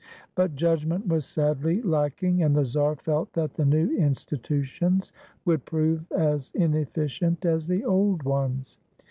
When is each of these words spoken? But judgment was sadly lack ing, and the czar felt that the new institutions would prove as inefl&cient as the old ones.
But 0.33 0.55
judgment 0.55 1.05
was 1.07 1.25
sadly 1.27 1.79
lack 1.83 2.23
ing, 2.23 2.41
and 2.41 2.55
the 2.55 2.65
czar 2.65 2.95
felt 2.95 3.33
that 3.33 3.53
the 3.53 3.65
new 3.65 3.95
institutions 3.95 5.11
would 5.45 5.63
prove 5.65 6.11
as 6.11 6.51
inefl&cient 6.53 7.45
as 7.45 7.67
the 7.67 7.85
old 7.85 8.23
ones. 8.23 8.79